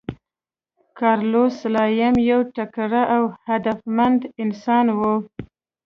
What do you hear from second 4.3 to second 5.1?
انسان و.